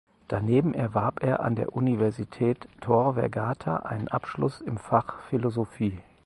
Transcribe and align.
Daneben 0.27 0.73
erwarb 0.73 1.21
er 1.21 1.41
an 1.41 1.53
der 1.53 1.75
Universität 1.75 2.67
Tor 2.81 3.13
Vergata 3.13 3.75
einen 3.81 4.07
Abschluss 4.07 4.59
im 4.59 4.79
Fach 4.79 5.19
Philosophie. 5.29 5.99